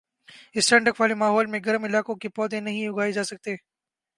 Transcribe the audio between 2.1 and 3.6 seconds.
کے پودے نہیں اگائے جاسکتے